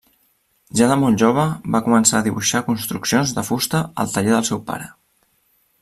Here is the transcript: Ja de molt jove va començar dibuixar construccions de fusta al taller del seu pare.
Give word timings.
Ja 0.79 0.85
de 0.91 0.95
molt 1.01 1.19
jove 1.23 1.43
va 1.75 1.81
començar 1.89 2.21
dibuixar 2.29 2.63
construccions 2.71 3.35
de 3.41 3.45
fusta 3.51 3.83
al 4.05 4.11
taller 4.17 4.35
del 4.37 4.49
seu 4.53 4.65
pare. 4.73 4.91